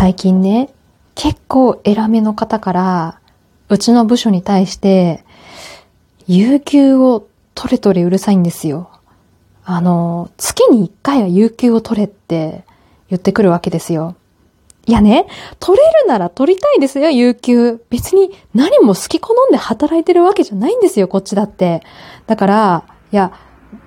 [0.00, 0.72] 最近ね、
[1.16, 3.20] 結構偉めの方から、
[3.68, 5.24] うちの部署に対して、
[6.28, 7.26] 有給を
[7.56, 8.90] 取れ取れうるさいんですよ。
[9.64, 12.64] あの、月に一回は有給を取れって
[13.10, 14.14] 言ってくるわけですよ。
[14.86, 15.26] いやね、
[15.58, 17.84] 取れるなら取りたいですよ、有給。
[17.90, 21.82] 別に何も好き好んで働いてるわけじゃないんですよ、こっちだって。
[22.28, 23.32] だから、いや、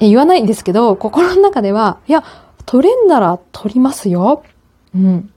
[0.00, 2.24] 言わないんですけど、心の中では、いや、
[2.66, 4.42] 取れんなら取りますよ。
[4.94, 5.30] うん。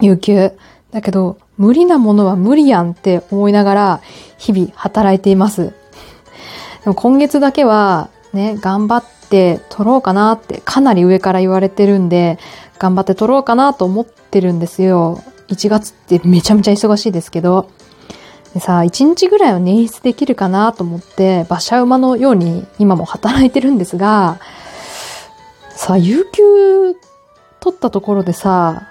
[0.00, 0.52] 有給。
[0.90, 4.00] だけど、無理なものは無理やんって思いながら、
[4.38, 5.72] 日々働いています。
[6.84, 12.38] でも今月だけは、ね、頑張って取ろうかなってかなり上から言われてるんで、
[12.78, 15.20] 頑張って撮ろうかなと思ってるんですよ。
[15.48, 17.68] 1月ってめちゃめちゃ忙しいですけど。
[18.54, 24.38] でさ、1日ぐらいは捻出できるかなと思って、馬車馬のように今も働いてるんですが、
[25.74, 26.96] さあ、有給
[27.60, 28.88] 取ったところでさ、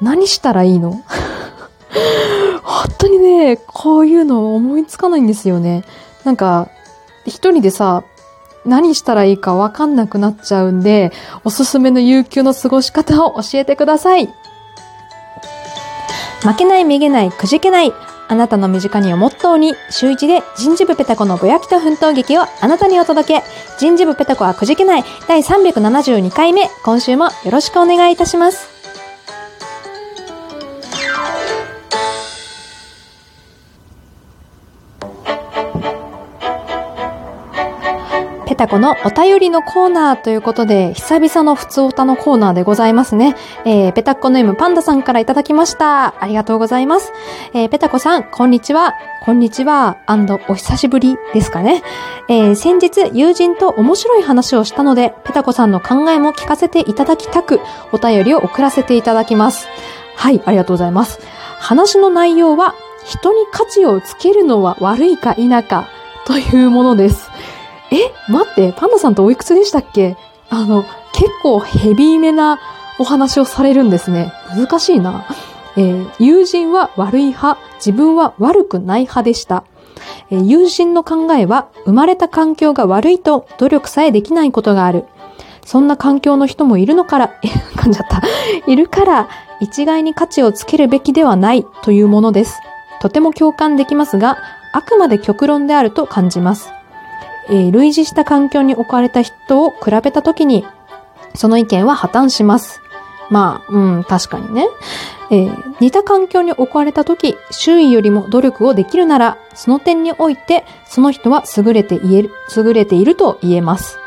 [0.00, 1.02] 何したらいいの？
[2.62, 5.84] 本当にね、こういうの思いつかないんですよね。
[6.24, 6.68] なんか、
[7.26, 8.04] 一人でさ、
[8.64, 11.12] 何したらいいかわかんなくなっちゃうんで、
[11.44, 14.28] おすすめの有給の過ごし方を教えてください。
[16.42, 17.92] 負けない、めげない、くじけない。
[18.30, 23.42] あなたの身近にをモットーに、週一で人事部ペタコのぼやきと奮闘劇をあなたにお届け。
[23.78, 26.68] 人事部ペタコはくじけない第372回目。
[26.84, 28.77] 今週もよろしくお願いいたします。
[38.58, 43.36] タコのお便りのコーナーということで、久々の普通おたのコーナーでございますね。
[43.64, 46.20] えー、ペタッコネームパンダさんからいただきました。
[46.20, 47.12] ありがとうございます。
[47.54, 48.96] えー、ペタコさん、こんにちは。
[49.22, 49.98] こんにちは。
[50.06, 51.84] アンド、お久しぶりですかね。
[52.28, 57.60] えー、先日、友人と面白い話をしたので、ペタコさんの考えも聞かせていただきたく、
[57.92, 59.68] お便りを送らせていただきます。
[60.16, 61.20] はい、ありがとうございます。
[61.60, 65.88] 話の内容は、人に価値をつけるのは悪いか否か
[66.26, 67.27] というものです。
[67.90, 70.16] え待って、パンダさんとおいくつでしたっけ？
[70.50, 72.58] あの、結構ヘビーめな
[72.98, 74.32] お話をされるんですね。
[74.56, 75.24] 難しいな。
[75.76, 79.64] えー、友人は悪い派、自分は悪くない派でした。
[80.30, 85.04] えー、友人の考えは、生まれた環境が悪いと努力さえできないことがある。
[85.64, 87.48] そんな環境の人もいるのから、え、
[87.78, 88.22] 噛んじゃった。
[88.66, 89.28] いるから、
[89.60, 92.58] 一概に価値をつけるべきではないというものです。
[93.00, 94.38] とても共感できますが、
[94.72, 96.72] あくまで極論であると感じます。
[97.48, 100.66] えー、類似した環境に置かれた人を比べたときに、
[101.34, 102.80] その意見は破綻します。
[103.30, 104.66] まあ、うん、確かにね。
[105.30, 113.98] えー、似た環境に置かれたとき、周囲よりも努力をできるなら、その点において、その人は優れて言える、優れていると言えます。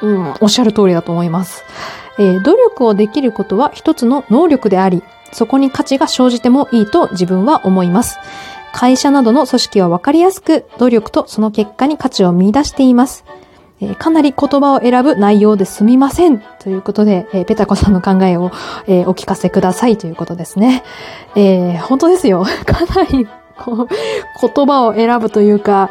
[0.00, 1.64] うん、おっしゃる通りだと思います。
[2.18, 5.02] えー、努力をできることは一つの能力であり、
[5.32, 8.18] そこに価値が生じてもいいと自分は思います。
[8.72, 13.24] 会社などの組織は分かりやすく、努力とその結果に価値を見出しています。
[13.80, 16.40] えー、かなり言葉を選ぶ内容ですみません。
[16.60, 18.50] ということで、えー、ペタコさんの考えを、
[18.86, 20.82] えー、お聞かせくださいということですね。
[21.36, 22.44] えー、本当ですよ。
[22.66, 23.88] かなり、こう、
[24.54, 25.90] 言葉を選ぶというか、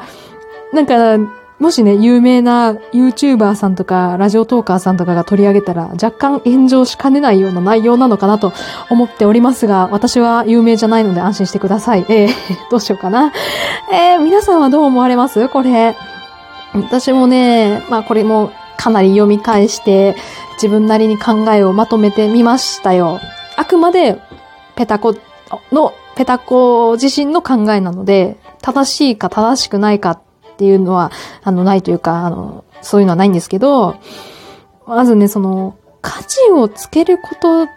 [0.74, 1.18] なんか、
[1.60, 8.54] もしね、有名な YouTuber さんとか、ラジオトーカーさんとかが取り上げたら、若干炎上しかねないような内容なのかなと
[8.92, 12.06] 思っておりますが、私は有名じゃないので安心してください。
[12.10, 12.30] えー、
[12.70, 13.34] どうしようかな。
[13.92, 15.50] えー、皆さんはどう思われます？
[15.50, 15.96] これ。
[16.76, 20.16] 私もね、まあこれもかなり読み返して、
[20.62, 23.20] 自分なりに考えをまとめてみましたよ。
[23.56, 24.22] あくまで、
[24.76, 25.16] ペタコ
[25.72, 30.20] の、ペタコ自身の考えなので、正しいか正しくないか
[30.58, 31.12] っていうのは、
[31.44, 33.96] あの、ないというか、あの、そういうのはないんですけど、
[34.88, 37.68] まずね、その、価値をつけること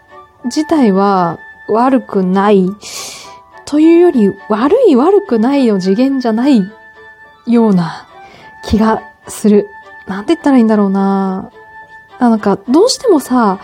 [0.45, 1.37] 自体は
[1.69, 2.65] 悪くない
[3.65, 6.63] というより、悪い悪くないの次元じゃない
[7.45, 8.07] ような
[8.65, 9.67] 気がする。
[10.07, 11.51] なんて言ったらいいんだろうな
[12.17, 13.59] なんか、どうしてもさ、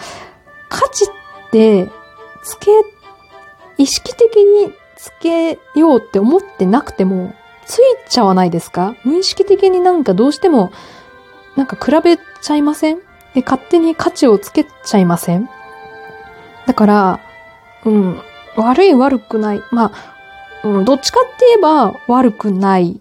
[0.69, 1.89] 価値って、
[2.44, 2.69] つけ、
[3.79, 7.34] 意識的につけようって思ってなくても、
[7.67, 8.96] ついちゃわないですか？
[9.03, 10.72] 無意識的になんかどうしても、
[11.55, 12.99] なんか比べちゃいません？
[13.34, 15.49] で、勝手に価値をつけちゃいません？
[16.66, 17.19] だから、
[17.85, 18.22] うん、
[18.55, 19.61] 悪い悪くない。
[19.72, 19.91] ま
[20.64, 22.99] あ、うん、どっちかって言えば悪くない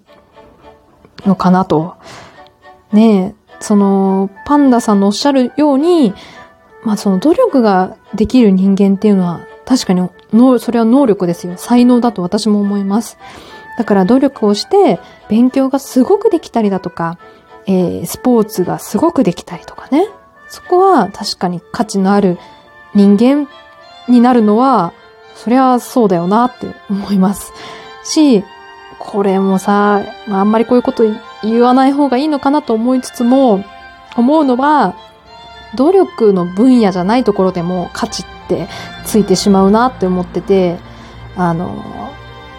[1.25, 1.97] のかなと。
[2.93, 6.13] ねえ、その、パンダさんのおっしゃるように、
[6.85, 10.09] まあその努力ができる人間っていうのは確かに、
[10.61, 11.55] それは能力ですよ。
[11.57, 13.19] 才能だと私も思います。
[13.77, 17.19] だから努力をして勉強がすごくできたりだとか、
[17.67, 20.09] えー、スポーツがすごくできたりとかね。
[20.49, 22.39] そこは確かに価値のある
[22.95, 23.49] 人間
[24.09, 24.93] になるのは、
[25.35, 27.53] そりゃそうだよなって思います。
[28.05, 28.45] し、
[28.99, 31.05] これもさ、あんまりこういうこと
[31.43, 33.65] 言わない方がいいのかなと思いつつも、
[34.17, 34.95] 思うのは、
[35.75, 38.69] 努力の分野じゃないところでも価値って
[39.05, 40.79] ついてしまうなって思ってて、
[41.37, 42.06] あの、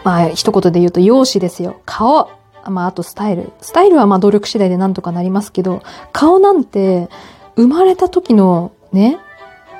[0.08, 1.82] まあ、一言で言うと容姿ですよ。
[1.86, 2.30] 顔。
[2.64, 3.52] まあ、あとスタイル。
[3.60, 5.84] スタイルはまあ努力次第でなんとかなりますけど、
[6.14, 7.10] 顔なんて、
[7.58, 9.18] 生まれた時のね、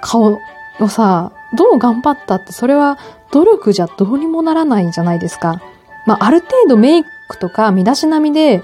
[0.02, 0.38] 顔
[0.82, 2.98] をさ、どう頑張ったって、それは
[3.32, 5.62] 努力じゃどうにもならないじゃないですか。
[6.06, 8.62] まあ、ある程度メイクとか身だしなみで、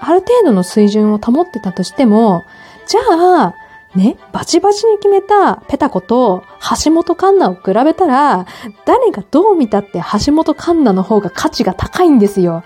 [0.00, 2.44] ある程度の水準を保ってたとしても、
[2.86, 3.54] じゃあ、
[3.96, 6.44] ね、バチバチに決めたペタコと
[6.84, 8.46] 橋本環奈を比べたら、
[8.84, 12.62] 誰がどう見たって橋本環奈の方が価値が高いんですよ。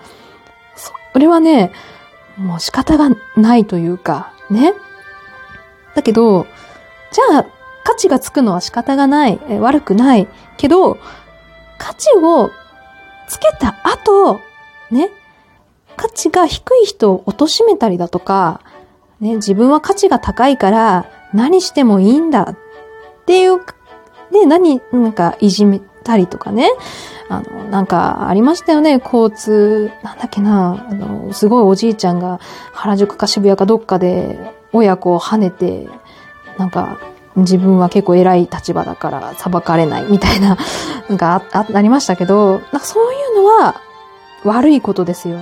[1.13, 1.71] それはね、
[2.37, 4.73] もう仕方がないというか、ね。
[5.95, 6.45] だけど、
[7.11, 7.45] じゃあ、
[7.83, 10.27] 価値がつくのは仕方がない、え悪くない。
[10.57, 10.97] けど、
[11.77, 12.51] 価値を
[13.27, 14.39] つけた後、
[14.91, 15.09] ね、
[15.95, 18.61] 価値が低い人を貶めたりだとか、
[19.21, 22.57] ね、自分は価値が高いから何してもいいんだっ
[23.25, 23.59] ていう、
[24.31, 26.69] で、何、なんかいじめたりとかね。
[27.29, 32.41] あの、なんかありましたよね、交通、なんだっけな、あの、すごいおじいちゃんが
[32.73, 35.87] 原宿か渋谷かどっかで親子を跳ねて、
[36.57, 36.99] なんか
[37.37, 40.57] 自分は結構偉い立場だから裁かれないみたいな、
[41.07, 43.81] なんかあ、ありましたけど、なんかそういうのは
[44.43, 45.39] 悪いことですよ。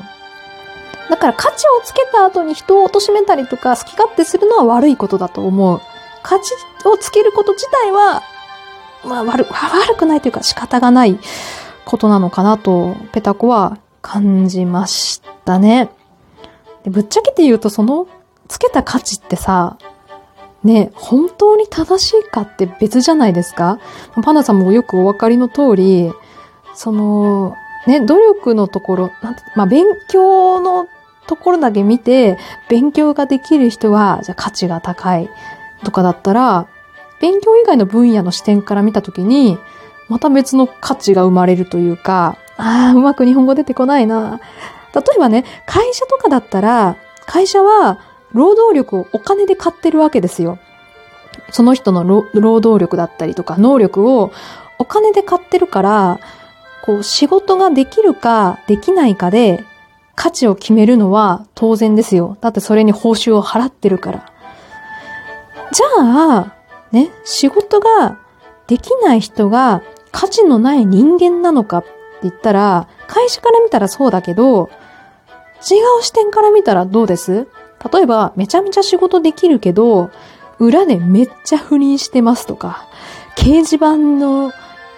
[1.10, 5.82] だから価値をつけた後に人を貶めたりとか好き勝手するのは悪いことだと思う。
[6.22, 6.54] 価値
[6.86, 8.22] をつけること自体は、
[9.06, 11.18] まあ悪、悪くないというか仕方がない
[11.86, 15.90] ことなのかなと、ペタコは感じましたね。
[16.86, 18.08] ぶっちゃけて言うとその
[18.48, 19.78] つけた価値ってさ、
[20.64, 23.80] ね、本当に正しいかって別じゃないですか
[24.22, 26.12] パンダさんもよくお分かりの通り、
[26.74, 27.56] その、
[27.88, 30.88] ね、努力のところ、なん、まあ、勉強の
[31.28, 32.38] ところだけ見て、
[32.70, 35.30] 勉強ができる人は、じゃ価値が高い
[35.84, 36.68] とかだったら、
[37.22, 39.58] 勉強以外の分野の視点から見たときに、
[40.08, 44.40] また別の価値が生まれるというか、ああ、うまく日本語出てこないな。
[44.94, 48.00] 例えばね、会社とかだったら、会社は
[48.34, 50.58] 労働力をお金で買ってるわけですよ。
[51.52, 52.04] その人の
[52.34, 54.32] 労働力だったりとか能力を
[54.78, 56.20] お金で買ってるから、
[56.84, 59.64] こう仕事ができるかできないかで
[60.16, 62.38] 価値を決めるのは当然ですよ。
[62.42, 64.32] だってそれに報酬を払ってるから。
[65.72, 66.54] じゃあ、
[66.92, 68.18] ね、仕事が
[68.68, 71.90] できない人が価値のない人間なのかって
[72.24, 74.70] 言ったら、会社から見たらそうだけど、
[75.70, 77.48] 違う視点から見たらどうです？
[77.94, 80.10] 例えば、めちゃめちゃ仕事できるけど、
[80.58, 82.88] 裏でめっちゃ不倫してますとか、
[83.38, 84.52] 掲示板の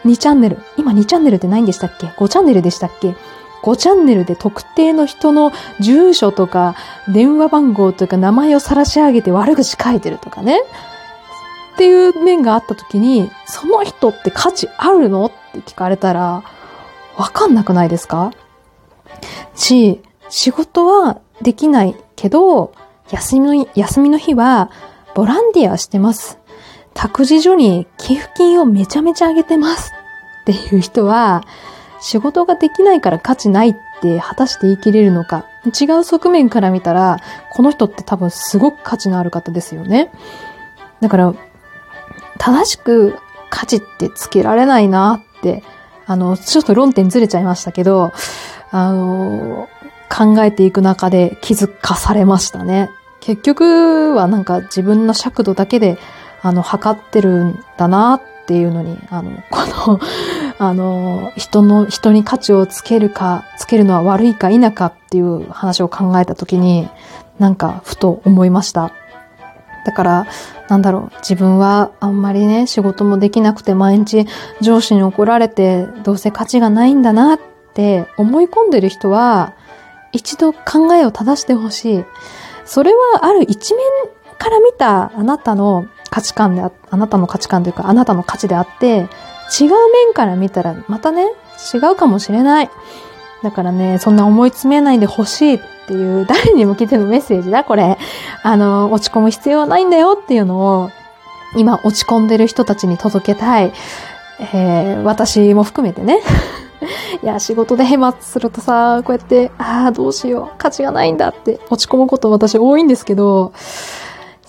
[0.05, 3.15] 2チャンネル、今2チャンネルってないんでしたっけ ?5 チャンネルでしたっけ
[3.63, 6.75] ?5 チャンネルで特定の人の住所とか
[7.07, 10.59] 電話番号とか名前を晒し上げて悪口書いてるとかね。
[11.73, 15.25] っていう面があった時に、その人って価値あるの？
[15.27, 16.43] って聞かれたら、
[17.17, 18.31] わかんなくないですか？
[19.55, 22.73] し、仕事はできないけど、
[23.09, 24.69] 休みの、休みの日は、
[25.15, 26.39] ボランティアしてます。
[26.93, 29.91] 託児所に寄付金をめちゃめちゃあげてます
[30.41, 31.43] っていう人は、
[32.01, 35.45] 仕事ができないから価値ないって果たして言い切れるのか、
[35.79, 37.19] 違う側面から見たら、
[37.51, 40.11] この人って多分すごく価値のある方ですよね。
[40.99, 41.33] だから、
[42.39, 43.17] 正しく
[43.49, 45.63] 価値ってつけられないなって、
[46.07, 48.11] あの、ちょっと論点ずれちゃいましたけど、
[48.71, 49.69] あの、
[50.09, 52.89] 考えていく中で気づかされましたね。
[53.19, 55.97] 結局はなんか自分の尺度だけで、
[56.41, 59.99] あの、測ってるんだなっていうのに、あの、 この
[60.57, 66.87] あの、人の、人に価値をつけるか、つけるのは悪いか否かっていう話を考えたときに、
[67.39, 68.91] なんか、ふと思いました。
[69.85, 70.27] だから、
[70.69, 74.27] なんだろう、自分はあんまりね、仕事もできなくて毎日
[74.61, 77.39] 上司に怒られて、どうせ価値がないんだなっ
[77.73, 79.53] て思い込んでる人は、
[80.11, 82.05] 一度考えを正してほしい。
[82.65, 83.83] それはある一面
[84.37, 89.07] から見たあなたの価値観であ、あなたの価値観というかあなたの価値であって、
[89.59, 89.69] 違う
[90.05, 91.25] 面から見たらまたね、
[91.73, 92.69] 違うかもしれない。
[93.41, 97.97] だからね、そんな思い詰めないでほしいっていう、 誰に向けてのメッセージだこれ。
[98.43, 100.91] あの、落ち込む必要はないんだよっていうのを、
[101.55, 103.73] 今落ち込んでる人たちに届けたい。
[104.53, 106.19] えー、私も含めてね。
[107.23, 113.53] いや、仕事でヘマするとさ、こうやって、ああ、どうしよう、価値がないんだって落ち込むこと私多いんですけど、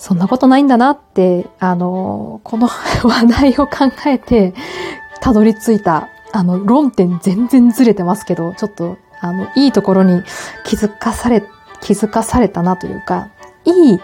[0.03, 4.53] そんなことないんだなって、あの、この話題を考えて、
[5.21, 10.23] たどり着いたあの、論点全然ずれてますけど、ちょっと、あの、いいところに
[10.65, 11.45] 気づかされ、
[11.83, 13.29] 気づかされたなというか、
[13.65, 14.01] いい、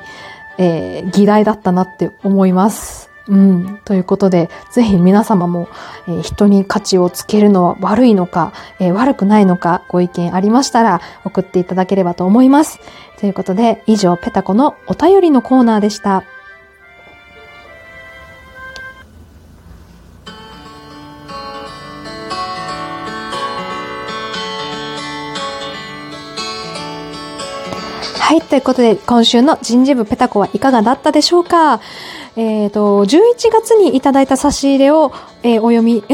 [0.58, 3.07] えー、議題だったなって思います。
[3.28, 3.78] うん。
[3.84, 5.68] ということで、ぜひ皆様も、
[6.06, 12.80] えー、人に価値をつけるのは悪いのか、えー、悪くないのか、ご意見ありましたら送っていただければと思います。
[13.20, 16.24] ということで、以上、ペタコのお便りのコーナーでした。
[28.20, 31.80] はい、ということで、今週の人事部ペタコはいかがだったでしょうか？
[32.38, 35.10] えっ、ー、と、11月にいただいた差し入れを、
[35.42, 36.04] えー、お読み、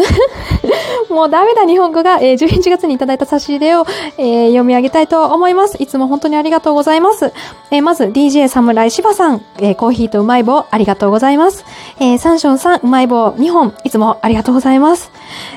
[1.11, 3.85] もうダメだ日本語が、えー、11月にいただいた差し入れを、
[4.17, 5.77] えー、読み上げたいと思います。
[5.83, 7.31] いつも本当にありがとうございます。
[7.71, 11.63] えー、まず、DJ 侍芝さん、えー、コーヒーとうまい棒、ありがとうございます。
[12.01, 15.13] えー、サンションさん、うまい棒2本、いつもありがとうございます。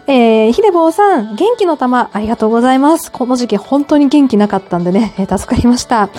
[0.08, 3.12] えー、ひでぼうさん、元気の玉、ありがとうございます。
[3.12, 6.10] この時期本当に元気なかったんでね、えー、助かりました。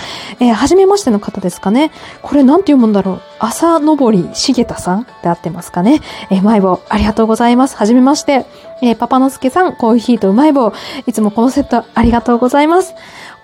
[0.40, 1.90] えー、はじめましての方ですかね。
[2.22, 3.22] これなんて読むんだろう。
[3.38, 6.00] 朝登りしげたさんで合ってますかね。
[6.30, 7.76] えー、うまい棒、ありがとうございます。
[7.76, 8.46] はじめまして。
[8.80, 10.72] えー、パパのすけさん、コーヒーとうまい棒、
[11.06, 12.94] いつもこのセットありがとうございます。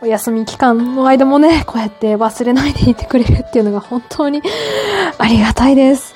[0.00, 4.42] お休み期間の間もね、こうやって忘れないでいてくれるっていうのが本当に
[5.18, 6.14] ありがたいです。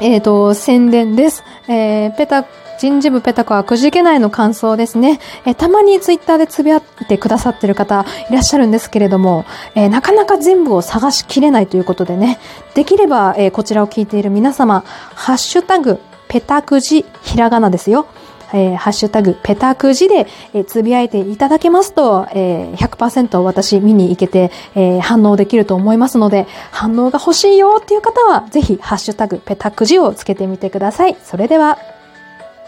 [0.00, 1.42] えっ、ー、と、宣伝です。
[1.68, 2.44] えー、ペタ、
[2.80, 5.20] 人事部ペタコはくじけないの感想ですね。
[5.44, 9.44] えー、たまにツイッターでつぶやいてくださってる方いらっしゃるんですけれども、
[9.74, 12.38] えー、なかなか全部を探しきれないということでね、
[12.74, 14.82] できれば、えー、こちらを聞いている皆様、
[15.14, 18.06] ハッシュタグ、ペタくじ、ひらがなですよ。
[18.54, 31.16] えー、ハッシュタグ、ペタくじで、えー、つぶやいていただけますと、えー、100%私見に行けて、えー、反応できると思いますので、反応が欲しいよっていう方は、ぜひ、ハッシュタグ、ペタくじをつけてみてください。
[31.22, 31.78] それでは、